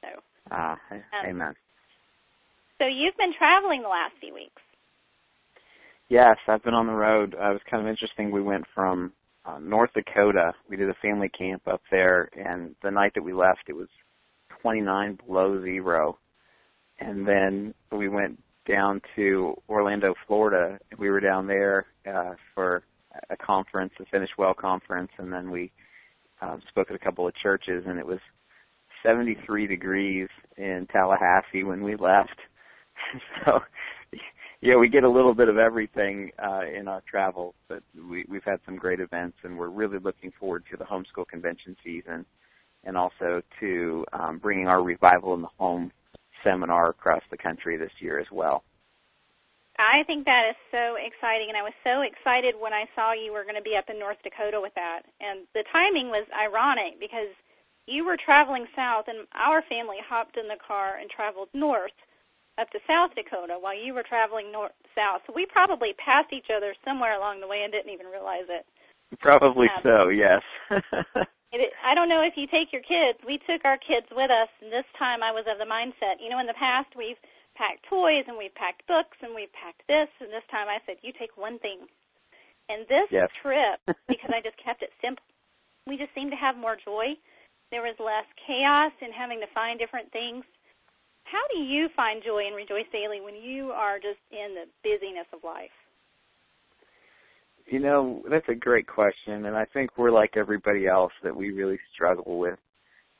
[0.01, 0.07] So,
[0.51, 1.53] ah, um, amen.
[2.79, 4.61] So you've been traveling the last few weeks.
[6.09, 7.35] Yes, I've been on the road.
[7.35, 8.31] Uh, it was kind of interesting.
[8.31, 9.13] We went from
[9.45, 10.53] uh, North Dakota.
[10.69, 13.87] We did a family camp up there, and the night that we left, it was
[14.61, 16.17] 29 below zero.
[16.99, 20.77] And then we went down to Orlando, Florida.
[20.97, 22.83] We were down there uh, for
[23.29, 25.71] a conference, a Finish Well conference, and then we
[26.41, 28.19] um, spoke at a couple of churches, and it was
[29.03, 30.27] 73 degrees
[30.57, 32.37] in Tallahassee when we left.
[33.45, 33.59] so,
[34.61, 38.43] yeah, we get a little bit of everything uh, in our travel, but we, we've
[38.43, 42.25] had some great events, and we're really looking forward to the homeschool convention season,
[42.83, 45.91] and also to um, bringing our revival in the home
[46.43, 48.63] seminar across the country this year as well.
[49.79, 53.33] I think that is so exciting, and I was so excited when I saw you
[53.33, 55.09] were going to be up in North Dakota with that.
[55.17, 57.33] And the timing was ironic because
[57.89, 61.97] you were traveling south, and our family hopped in the car and traveled north
[62.59, 65.23] up to South Dakota while you were traveling north south.
[65.27, 68.67] So we probably passed each other somewhere along the way and didn't even realize it.
[69.19, 70.43] Probably um, so, yes.
[71.51, 73.19] it, I don't know if you take your kids.
[73.27, 76.23] We took our kids with us, and this time I was of the mindset.
[76.23, 77.19] You know, in the past we've
[77.55, 80.97] packed toys and we've packed books and we've packed this and this time I said,
[81.03, 81.87] You take one thing.
[82.71, 83.27] And this yes.
[83.43, 85.23] trip, because I just kept it simple,
[85.87, 87.19] we just seemed to have more joy.
[87.71, 90.43] There was less chaos in having to find different things.
[91.31, 95.27] How do you find joy and rejoice daily when you are just in the busyness
[95.31, 95.71] of life?
[97.67, 101.51] You know, that's a great question, and I think we're like everybody else that we
[101.51, 102.59] really struggle with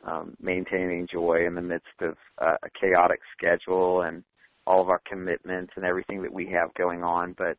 [0.06, 4.24] um, maintaining joy in the midst of uh, a chaotic schedule and
[4.67, 7.34] all of our commitments and everything that we have going on.
[7.38, 7.58] But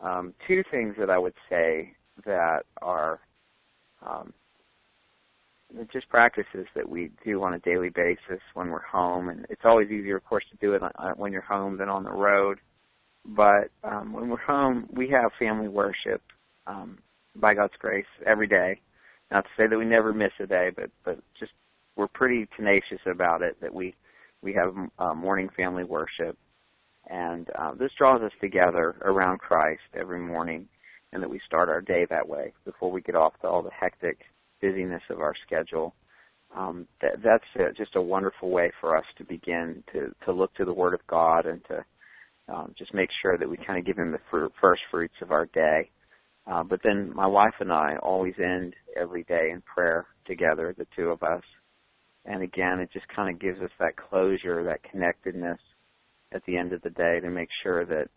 [0.00, 1.92] um, two things that I would say
[2.26, 3.20] that are
[4.06, 4.34] um,
[5.92, 9.90] just practices that we do on a daily basis when we're home, and it's always
[9.90, 10.82] easier, of course, to do it
[11.16, 12.58] when you're home than on the road.
[13.24, 16.22] But um, when we're home, we have family worship
[16.66, 16.98] um,
[17.34, 18.80] by God's grace every day.
[19.30, 21.52] Not to say that we never miss a day, but but just
[21.96, 23.94] we're pretty tenacious about it that we
[24.42, 26.38] we have uh, morning family worship,
[27.10, 30.68] and uh, this draws us together around Christ every morning,
[31.12, 33.70] and that we start our day that way before we get off to all the
[33.70, 34.20] hectic
[34.60, 35.94] busyness of our schedule.
[36.56, 40.54] Um, that, that's a, just a wonderful way for us to begin to to look
[40.54, 41.84] to the Word of God and to
[42.54, 45.32] um, just make sure that we kind of give Him the fr- first fruits of
[45.32, 45.90] our day.
[46.46, 50.86] Uh, but then my wife and I always end every day in prayer together, the
[50.94, 51.42] two of us,
[52.24, 55.58] and again, it just kind of gives us that closure, that connectedness
[56.32, 58.08] at the end of the day to make sure that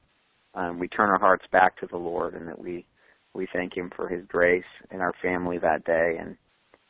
[0.56, 2.86] um, we turn our hearts back to the Lord and that we
[3.33, 6.35] we thank Him for His grace in our family that day, and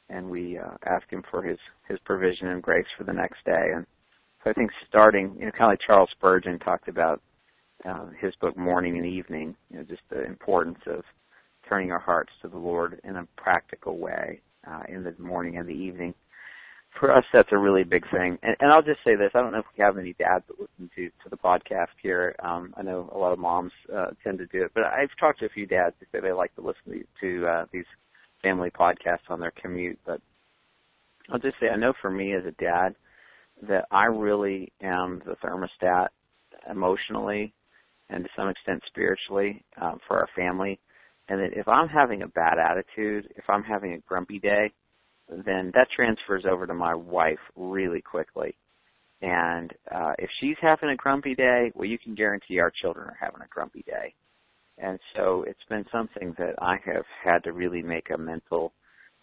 [0.10, 3.72] and we uh, ask Him for His His provision and grace for the next day.
[3.76, 3.86] And
[4.44, 7.22] so I think starting, you know, kind of like Charles Spurgeon talked about
[7.86, 11.04] uh, his book Morning and Evening, you know, just the importance of
[11.68, 15.68] turning our hearts to the Lord in a practical way uh, in the morning and
[15.68, 16.14] the evening
[16.98, 18.38] for us, that's a really big thing.
[18.42, 20.60] And, and I'll just say this: I don't know if we have any dads that
[20.60, 22.36] listen to to the podcast here.
[22.44, 25.40] Um, I know a lot of moms uh, tend to do it, but I've talked
[25.40, 27.86] to a few dads who say they like to listen to uh, these
[28.42, 30.00] family podcasts on their commute.
[30.06, 30.22] But
[31.32, 32.96] I'll just say, I know for me as a dad,
[33.68, 36.08] that I really am the thermostat
[36.70, 37.54] emotionally
[38.10, 40.80] and to some extent spiritually um, for our family.
[41.28, 44.72] And that if I'm having a bad attitude, if I'm having a grumpy day,
[45.30, 48.56] then that transfers over to my wife really quickly.
[49.22, 53.18] And uh, if she's having a grumpy day, well, you can guarantee our children are
[53.20, 54.14] having a grumpy day.
[54.78, 58.72] And so it's been something that I have had to really make a mental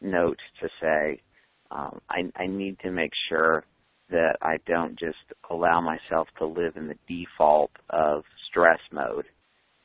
[0.03, 1.23] note to say,
[1.71, 3.65] um, I, I need to make sure
[4.11, 5.17] that I don't just
[5.51, 9.27] allow myself to live in the default of stress mode.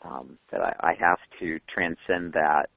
[0.04, 2.70] Um, that I, I have to transcend that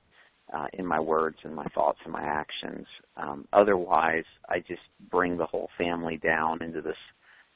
[0.52, 2.86] uh, in my words and my thoughts and my actions.
[3.16, 6.96] Um, otherwise, I just bring the whole family down into this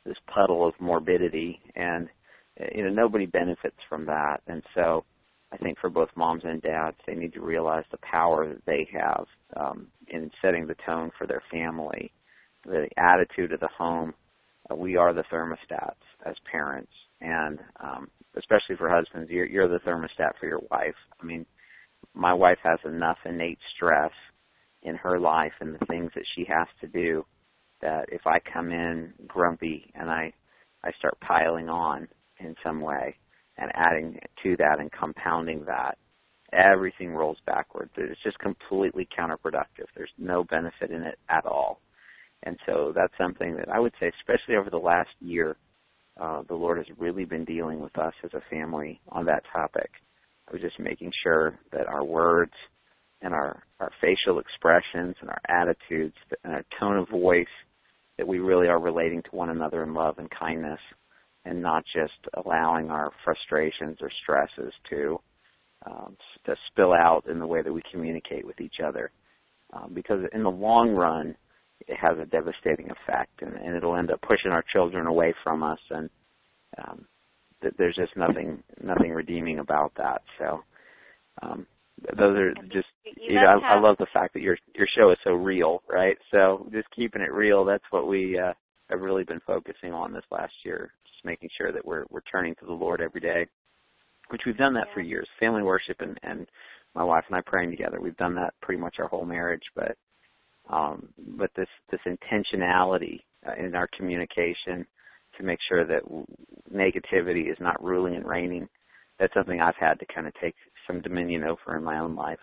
[0.04, 2.08] this puddle of morbidity, and
[2.74, 4.40] you know nobody benefits from that.
[4.46, 5.04] And so,
[5.52, 8.88] I think for both moms and dads, they need to realize the power that they
[8.92, 12.12] have um, in setting the tone for their family
[12.64, 14.14] the attitude of the home.
[14.70, 15.94] Uh, we are the thermostats
[16.26, 20.94] as parents, and um, especially for husbands, you're, you're the thermostat for your wife.
[21.20, 21.46] I mean,
[22.14, 24.12] my wife has enough innate stress
[24.82, 27.24] in her life and the things that she has to do
[27.80, 30.32] that if I come in grumpy and I
[30.84, 32.08] I start piling on
[32.38, 33.16] in some way
[33.56, 35.98] and adding to that and compounding that,
[36.52, 37.90] everything rolls backward.
[37.96, 39.86] It's just completely counterproductive.
[39.96, 41.80] There's no benefit in it at all.
[42.44, 45.56] And so that's something that I would say, especially over the last year,
[46.20, 49.90] uh, the Lord has really been dealing with us as a family on that topic.
[50.52, 52.52] Was just making sure that our words
[53.20, 57.46] and our, our facial expressions and our attitudes and our tone of voice,
[58.16, 60.80] that we really are relating to one another in love and kindness
[61.44, 65.18] and not just allowing our frustrations or stresses to
[65.86, 69.10] um, to spill out in the way that we communicate with each other.
[69.72, 71.36] Um, because in the long run,
[71.86, 75.62] it has a devastating effect, and, and it'll end up pushing our children away from
[75.62, 76.10] us, and
[76.78, 77.06] um,
[77.76, 80.22] there's just nothing nothing redeeming about that.
[80.38, 80.62] So
[81.42, 81.66] um,
[82.16, 85.10] those are just you, you know I, I love the fact that your your show
[85.10, 86.16] is so real, right?
[86.30, 87.64] So just keeping it real.
[87.64, 88.52] That's what we uh,
[88.90, 92.54] have really been focusing on this last year, just making sure that we're we're turning
[92.56, 93.46] to the Lord every day,
[94.28, 94.94] which we've done that yeah.
[94.94, 95.28] for years.
[95.40, 96.46] Family worship and and
[96.94, 98.00] my wife and I praying together.
[98.00, 99.96] We've done that pretty much our whole marriage, but
[100.70, 104.86] um, but this this intentionality uh, in our communication
[105.38, 106.02] to make sure that
[106.72, 108.68] negativity is not ruling and reigning.
[109.18, 110.54] That's something I've had to kind of take
[110.86, 112.38] some dominion over in my own life.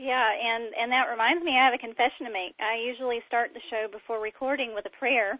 [0.00, 2.56] Yeah, and and that reminds me, I have a confession to make.
[2.56, 5.36] I usually start the show before recording with a prayer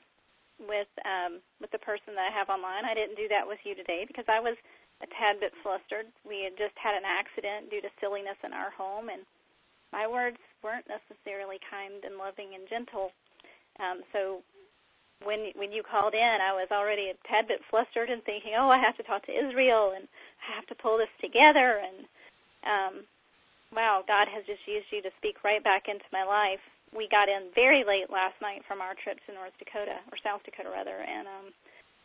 [0.60, 2.84] with um with the person that I have online.
[2.84, 4.60] I didn't do that with you today because I was
[5.00, 6.12] a tad bit flustered.
[6.28, 9.24] We had just had an accident due to silliness in our home and
[9.92, 13.10] my words weren't necessarily kind and loving and gentle.
[13.80, 14.44] Um, so
[15.24, 18.72] when when you called in, I was already a tad bit flustered and thinking, oh,
[18.72, 20.08] I have to talk to Israel and
[20.40, 21.80] I have to pull this together.
[21.80, 21.98] And
[22.64, 22.94] um,
[23.72, 26.62] wow, God has just used you to speak right back into my life.
[26.90, 30.42] We got in very late last night from our trip to North Dakota or South
[30.42, 31.46] Dakota rather, and um,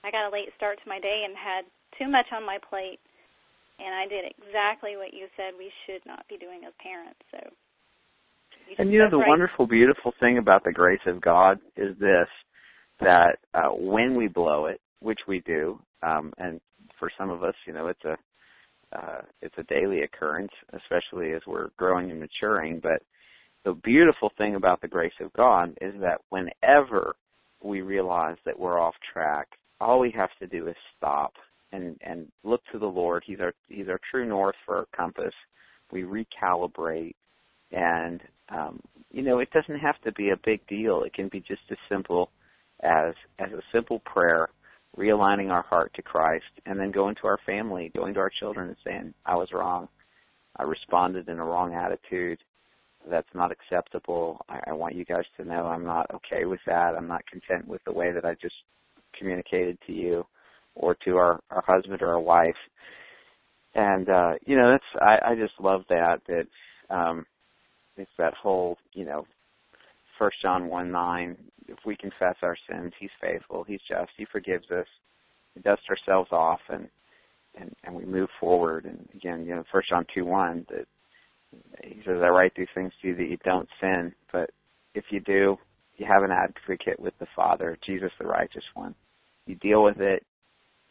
[0.05, 1.65] I got a late start to my day and had
[1.97, 3.01] too much on my plate.
[3.75, 7.19] And I did exactly what you said we should not be doing as parents.
[7.27, 7.43] So
[8.77, 9.27] and you know the right.
[9.27, 12.27] wonderful, beautiful thing about the grace of God is this:
[12.99, 16.59] that uh, when we blow it, which we do, um, and
[16.99, 18.15] for some of us, you know, it's a
[18.95, 22.79] uh, it's a daily occurrence, especially as we're growing and maturing.
[22.81, 23.01] But
[23.65, 27.15] the beautiful thing about the grace of God is that whenever
[27.61, 29.47] we realize that we're off track,
[29.81, 31.33] all we have to do is stop
[31.71, 33.23] and and look to the Lord.
[33.25, 35.33] He's our He's our true north for our compass.
[35.91, 37.15] We recalibrate
[37.71, 38.79] and um,
[39.11, 41.03] you know, it doesn't have to be a big deal.
[41.03, 42.29] It can be just as simple
[42.85, 44.49] as as a simple prayer,
[44.97, 48.69] realigning our heart to Christ, and then going to our family, going to our children,
[48.69, 49.87] and saying, "I was wrong.
[50.57, 52.39] I responded in a wrong attitude.
[53.09, 54.41] That's not acceptable.
[54.49, 56.95] I, I want you guys to know I'm not okay with that.
[56.95, 58.55] I'm not content with the way that I just
[59.17, 60.25] communicated to you,
[60.75, 62.55] or to our our husband or our wife."
[63.75, 66.47] And uh, you know, that's I, I just love that that
[66.95, 67.25] um,
[67.97, 69.25] it's that whole, you know,
[70.17, 71.37] First John one nine.
[71.67, 73.63] If we confess our sins, He's faithful.
[73.63, 74.11] He's just.
[74.17, 74.87] He forgives us.
[75.55, 76.87] We dust ourselves off, and
[77.59, 78.85] and and we move forward.
[78.85, 80.65] And again, you know, First John two one.
[80.69, 80.85] That
[81.83, 84.51] He says, "I write these things to you that you don't sin, but
[84.93, 85.57] if you do,
[85.97, 88.95] you have an advocate with the Father, Jesus the righteous one.
[89.45, 90.25] You deal with it,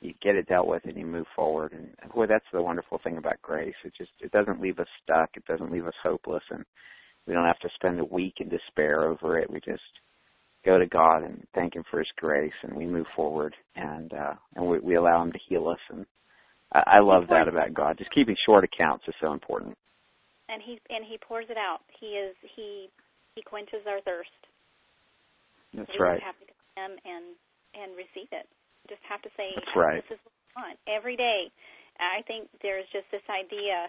[0.01, 1.73] you get it dealt with, and you move forward.
[1.73, 3.75] And boy, that's the wonderful thing about grace.
[3.85, 5.31] It just it doesn't leave us stuck.
[5.37, 6.65] It doesn't leave us hopeless, and
[7.27, 9.51] we don't have to spend a week in despair over it.
[9.51, 9.83] We just
[10.65, 14.35] go to God and thank Him for His grace, and we move forward, and uh,
[14.57, 15.79] and we, we allow Him to heal us.
[15.91, 16.07] And
[16.73, 17.99] I, I love that about God.
[17.99, 19.77] Just keeping short accounts is so important.
[20.49, 21.81] And he and He pours it out.
[22.01, 22.89] He is He
[23.37, 24.31] He quenches our thirst.
[25.73, 26.21] That's we right.
[26.21, 26.47] just have to
[26.77, 27.25] come and
[27.75, 28.47] and receive it.
[28.89, 30.05] Just have to say, That's right.
[30.09, 31.49] "This is what I want every day."
[31.99, 33.87] I think there's just this idea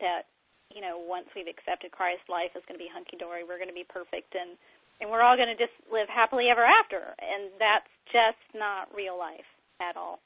[0.00, 0.31] that
[0.74, 3.44] you know once we've accepted Christ, life is going to be hunky dory.
[3.44, 4.56] We're going to be perfect, and
[5.00, 7.14] and we're all going to just live happily ever after.
[7.18, 9.48] And that's just not real life
[9.82, 10.22] at all.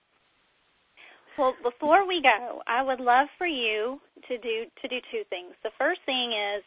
[1.38, 5.52] Well, before we go, I would love for you to do to do two things.
[5.62, 6.64] The first thing is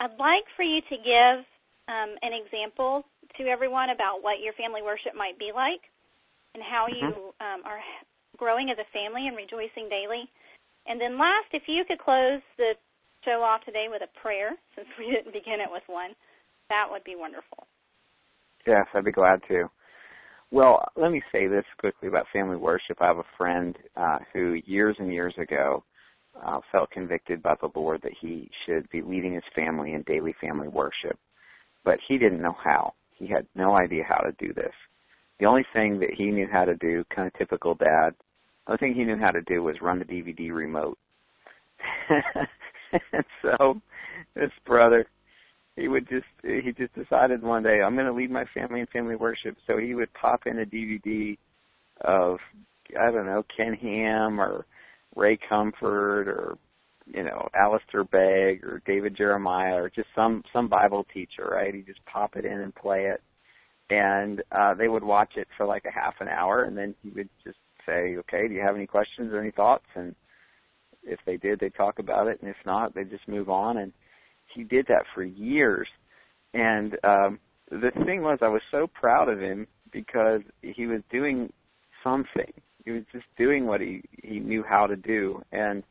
[0.00, 1.38] I'd like for you to give
[1.86, 3.04] um, an example
[3.38, 5.82] to everyone about what your family worship might be like
[6.54, 7.06] and how mm-hmm.
[7.06, 7.78] you um, are
[8.36, 10.26] growing as a family and rejoicing daily.
[10.86, 12.74] And then last, if you could close the
[13.24, 16.10] show off today with a prayer, since we didn't begin it with one,
[16.68, 17.66] that would be wonderful.
[18.66, 19.70] Yes, I'd be glad to.
[20.52, 22.98] Well, let me say this quickly about family worship.
[23.00, 25.84] I have a friend uh, who years and years ago
[26.44, 30.34] uh, felt convicted by the Lord that he should be leading his family in daily
[30.40, 31.18] family worship,
[31.84, 32.94] but he didn't know how.
[33.12, 34.72] He had no idea how to do this.
[35.38, 38.14] The only thing that he knew how to do, kind of typical dad,
[38.66, 40.98] the only thing he knew how to do was run the DVD remote.
[42.92, 43.80] and so
[44.34, 45.06] this brother
[45.76, 48.86] he would just he just decided one day I'm going to lead my family in
[48.86, 49.56] family worship.
[49.66, 51.38] So he would pop in a DVD
[52.02, 52.38] of
[52.98, 54.66] I don't know Ken Ham or
[55.16, 56.58] Ray Comfort or
[57.06, 61.74] you know Alistair Begg or David Jeremiah or just some some Bible teacher, right?
[61.74, 63.22] He just pop it in and play it,
[63.90, 67.10] and uh, they would watch it for like a half an hour, and then he
[67.10, 70.14] would just say, "Okay, do you have any questions or any thoughts?" And
[71.02, 73.92] if they did, they'd talk about it, and if not, they'd just move on and
[74.54, 75.88] he did that for years.
[76.54, 77.38] And um
[77.70, 81.52] the thing was I was so proud of him because he was doing
[82.02, 82.52] something.
[82.84, 85.82] He was just doing what he he knew how to do and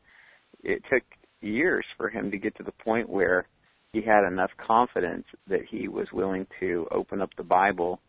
[0.62, 1.02] it took
[1.40, 3.46] years for him to get to the point where
[3.92, 8.00] he had enough confidence that he was willing to open up the Bible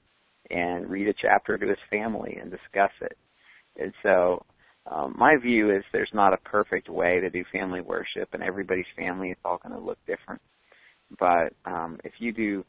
[0.49, 3.18] and read a chapter to his family and discuss it.
[3.80, 4.45] And so
[4.89, 8.86] um, my view is there's not a perfect way to do family worship, and everybody's
[8.97, 10.41] family is all going to look different.
[11.19, 12.65] But um, if you do,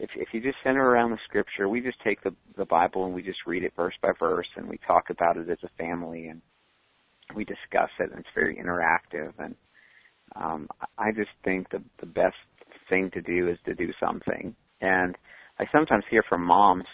[0.00, 3.14] if if you just center around the scripture, we just take the the Bible and
[3.14, 6.28] we just read it verse by verse, and we talk about it as a family,
[6.28, 6.40] and
[7.36, 9.32] we discuss it, and it's very interactive.
[9.38, 9.54] And
[10.34, 12.36] um, I just think the the best
[12.88, 14.54] thing to do is to do something.
[14.80, 15.16] And
[15.60, 16.86] I sometimes hear from moms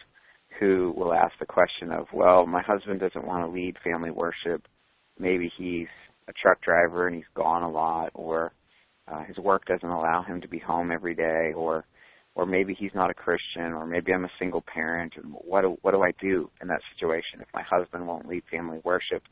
[0.60, 4.62] who will ask the question of, well, my husband doesn't want to lead family worship.
[5.18, 5.88] Maybe he's
[6.28, 8.52] a truck driver and he's gone a lot, or
[9.08, 11.84] uh, his work doesn't allow him to be home every day, or
[12.36, 15.14] or maybe he's not a Christian, or maybe I'm a single parent.
[15.16, 18.44] And What do, what do I do in that situation if my husband won't lead
[18.50, 19.22] family worship?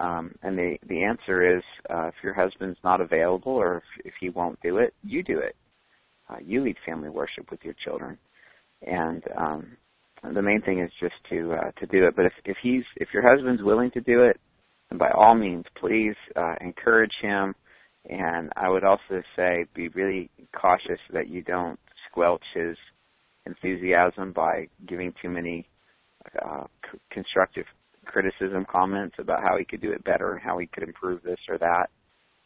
[0.00, 4.14] Um, and the the answer is, uh, if your husband's not available, or if, if
[4.20, 5.54] he won't do it, you do it.
[6.28, 8.16] Uh, you lead family worship with your children,
[8.86, 9.76] and um,
[10.32, 12.16] the main thing is just to uh, to do it.
[12.16, 14.40] But if if he's if your husband's willing to do it,
[14.90, 17.54] then by all means, please uh, encourage him.
[18.08, 21.78] And I would also say be really cautious that you don't
[22.10, 22.76] squelch his
[23.46, 25.66] enthusiasm by giving too many
[26.44, 27.64] uh, c- constructive
[28.04, 31.38] criticism comments about how he could do it better and how he could improve this
[31.48, 31.88] or that.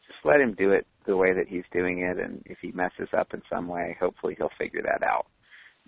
[0.06, 3.08] Just let him do it the way that he's doing it, and if he messes
[3.16, 5.26] up in some way, hopefully he'll figure that out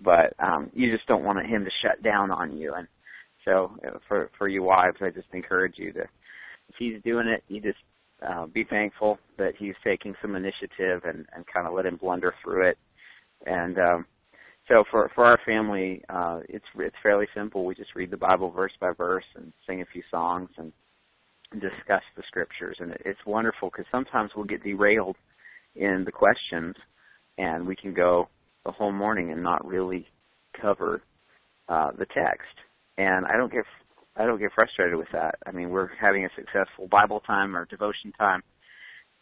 [0.03, 2.73] but um, you just don't want him to shut down on you.
[2.73, 2.87] And
[3.45, 3.71] so
[4.07, 7.79] for for you wives, I just encourage you to, if he's doing it, you just
[8.27, 12.33] uh, be thankful that he's taking some initiative and and kind of let him blunder
[12.43, 12.77] through it.
[13.45, 14.05] And um,
[14.67, 17.65] so for for our family, uh, it's it's fairly simple.
[17.65, 20.71] We just read the Bible verse by verse and sing a few songs and
[21.53, 22.77] discuss the scriptures.
[22.79, 25.17] And it's wonderful because sometimes we'll get derailed
[25.75, 26.75] in the questions,
[27.37, 28.29] and we can go
[28.65, 30.07] the whole morning and not really
[30.59, 31.01] cover
[31.69, 32.55] uh, the text.
[32.97, 33.63] And I don't get
[34.17, 35.35] I don't get frustrated with that.
[35.45, 38.43] I mean, we're having a successful Bible time or devotion time.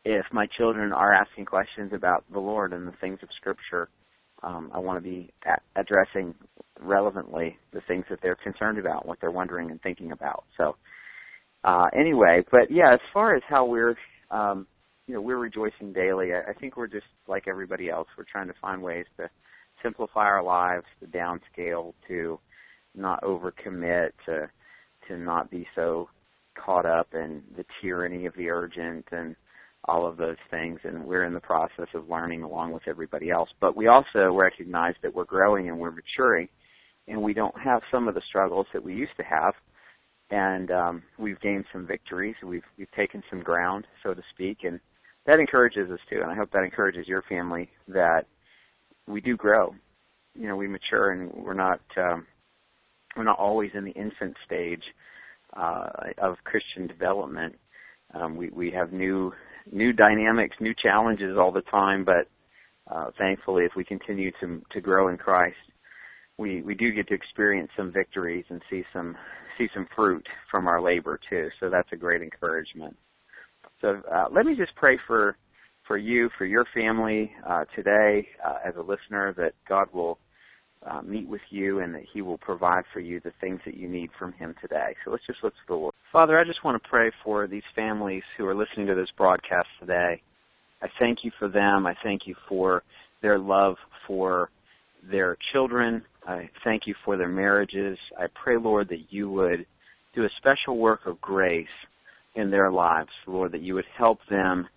[0.04, 3.90] If my children are asking questions about the Lord and the things of Scripture,
[4.42, 6.34] um, I want to be a- addressing
[6.80, 10.46] relevantly the things that they're concerned about, what they're wondering and thinking about.
[10.58, 10.76] So,
[11.64, 13.96] uh, anyway, but yeah, as far as how we're
[14.32, 14.66] um,
[15.10, 16.34] you know, we're rejoicing daily.
[16.34, 18.07] I, I think we're just like everybody else.
[18.16, 19.28] We're trying to find ways to
[19.82, 22.39] simplify our lives, to downscale, to
[22.93, 24.51] not overcommit, to
[25.07, 26.10] to not be so
[26.64, 29.36] caught up in the tyranny of the urgent and
[29.86, 33.49] all of those things, and we're in the process of learning along with everybody else.
[33.60, 36.49] But we also recognize that we're growing and we're maturing,
[37.07, 39.55] and we don't have some of the struggles that we used to have.
[40.30, 42.36] And um, we've gained some victories.
[42.45, 44.80] We've we've taken some ground, so to speak, and
[45.26, 46.20] that encourages us too.
[46.22, 48.26] And I hope that encourages your family that
[49.08, 49.74] we do grow.
[50.36, 52.26] You know, we mature, and we're not um,
[53.16, 54.84] we're not always in the infant stage
[55.58, 55.88] uh,
[56.22, 57.56] of Christian development.
[58.14, 59.34] Um, we we have new
[59.72, 62.28] new dynamics, new challenges all the time, but
[62.94, 65.58] uh, thankfully, if we continue to to grow in Christ,
[66.38, 69.16] we we do get to experience some victories and see some
[69.58, 71.50] see some fruit from our labor too.
[71.60, 72.96] So that's a great encouragement.
[73.82, 75.36] So uh, let me just pray for
[75.88, 80.20] for you, for your family uh, today, uh, as a listener, that God will
[80.86, 83.88] uh, meet with you and that He will provide for you the things that you
[83.88, 84.96] need from Him today.
[85.04, 85.94] So let's just look to the Lord.
[86.12, 89.68] Father, I just want to pray for these families who are listening to this broadcast
[89.80, 90.22] today.
[90.82, 91.88] I thank you for them.
[91.88, 92.84] I thank you for
[93.22, 93.76] their love
[94.08, 94.50] for
[95.10, 96.04] their children.
[96.28, 97.98] I thank you for their marriages.
[98.18, 99.66] I pray, Lord, that you would
[100.14, 101.68] do a special work of grace
[102.40, 104.68] in their lives, Lord, that you would help them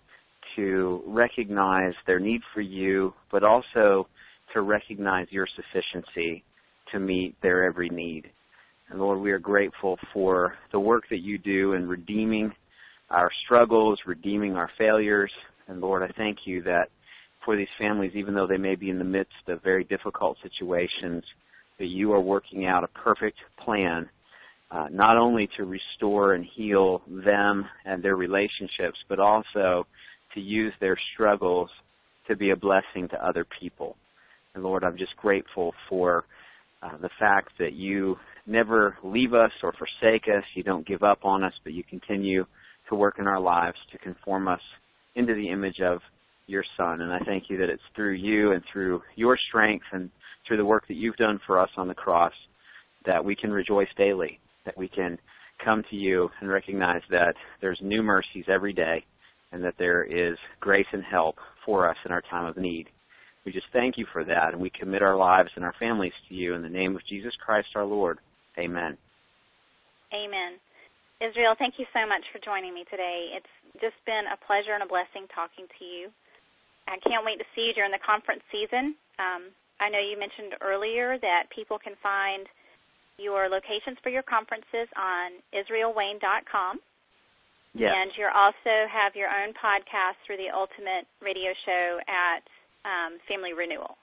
[0.55, 4.07] to recognize their need for you, but also
[4.53, 6.43] to recognize your sufficiency
[6.91, 8.25] to meet their every need.
[8.89, 12.51] And Lord, we are grateful for the work that you do in redeeming
[13.09, 15.31] our struggles, redeeming our failures.
[15.67, 16.89] And Lord, I thank you that
[17.45, 21.23] for these families, even though they may be in the midst of very difficult situations,
[21.79, 24.07] that you are working out a perfect plan,
[24.73, 29.85] uh, not only to restore and heal them and their relationships, but also
[30.33, 31.69] to use their struggles
[32.27, 33.95] to be a blessing to other people.
[34.55, 36.25] And Lord, I'm just grateful for
[36.81, 38.15] uh, the fact that you
[38.47, 40.43] never leave us or forsake us.
[40.55, 42.45] You don't give up on us, but you continue
[42.89, 44.61] to work in our lives to conform us
[45.15, 45.99] into the image of
[46.47, 47.01] your Son.
[47.01, 50.09] And I thank you that it's through you and through your strength and
[50.47, 52.33] through the work that you've done for us on the cross
[53.05, 55.17] that we can rejoice daily, that we can
[55.63, 59.03] come to you and recognize that there's new mercies every day
[59.51, 61.35] and that there is grace and help
[61.65, 62.87] for us in our time of need.
[63.45, 66.35] We just thank you for that, and we commit our lives and our families to
[66.35, 68.19] you in the name of Jesus Christ our Lord.
[68.57, 68.97] Amen.
[70.13, 70.57] Amen.
[71.19, 73.35] Israel, thank you so much for joining me today.
[73.35, 76.09] It's just been a pleasure and a blessing talking to you.
[76.87, 78.95] I can't wait to see you during the conference season.
[79.19, 82.47] Um, I know you mentioned earlier that people can find
[83.17, 86.79] your locations for your conferences on israelwayne.com.
[87.73, 87.89] Yes.
[87.89, 92.45] And you also have your own podcast through the Ultimate Radio Show at
[92.85, 93.97] um, Family Renewal.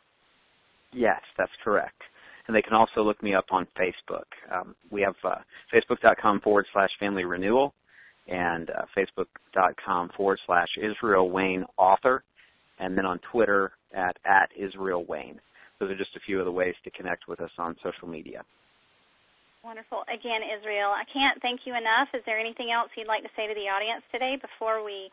[0.92, 2.02] Yes, that's correct.
[2.46, 4.26] And they can also look me up on Facebook.
[4.52, 5.36] Um, we have uh,
[5.72, 7.72] facebook.com forward slash family renewal
[8.26, 12.24] and uh, facebook.com forward slash Israel Wayne author,
[12.78, 15.40] and then on Twitter at, at Israel Wayne.
[15.78, 18.42] Those are just a few of the ways to connect with us on social media.
[19.62, 20.02] Wonderful.
[20.08, 22.08] Again, Israel, I can't thank you enough.
[22.16, 25.12] Is there anything else you'd like to say to the audience today before we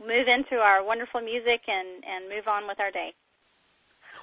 [0.00, 3.14] move into our wonderful music and, and move on with our day.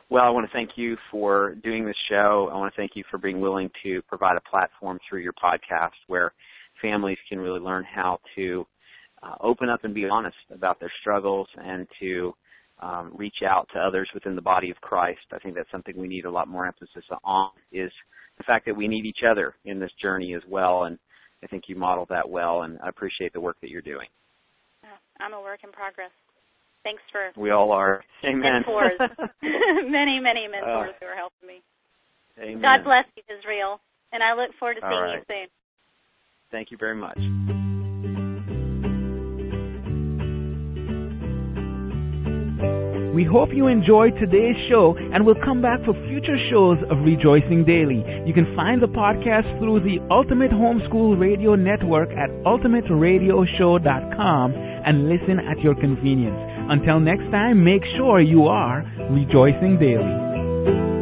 [0.10, 2.50] Well, I want to thank you for doing this show.
[2.52, 5.98] I want to thank you for being willing to provide a platform through your podcast
[6.08, 6.34] where
[6.82, 8.68] families can really learn how to
[9.24, 12.34] uh, open up and be honest about their struggles and to
[12.82, 15.22] um, reach out to others within the body of Christ.
[15.32, 17.92] I think that's something we need a lot more emphasis on is
[18.38, 20.84] the fact that we need each other in this journey as well.
[20.84, 20.98] And
[21.44, 24.08] I think you modeled that well, and I appreciate the work that you're doing.
[25.20, 26.12] I'm a work in progress.
[26.84, 28.04] Thanks for we all are.
[28.26, 28.42] Amen.
[28.68, 29.00] Mentors,
[29.42, 31.62] many, many mentors uh, who are helping me.
[32.40, 32.62] Amen.
[32.62, 33.80] God bless you, Israel,
[34.12, 35.16] and I look forward to seeing right.
[35.16, 35.48] you soon.
[36.52, 37.63] Thank you very much.
[43.14, 47.64] We hope you enjoyed today's show and will come back for future shows of Rejoicing
[47.64, 48.04] Daily.
[48.26, 55.38] You can find the podcast through the Ultimate Homeschool Radio Network at ultimateradioshow.com and listen
[55.40, 56.40] at your convenience.
[56.70, 60.93] Until next time, make sure you are rejoicing daily.